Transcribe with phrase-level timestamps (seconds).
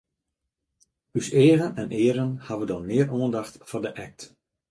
[1.17, 4.21] Us eagen en earen hawwe dan mear oandacht foar de act.